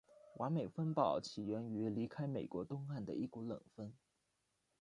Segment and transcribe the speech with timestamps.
[0.37, 3.93] 完美风暴起源于离开美国东岸的一股冷锋。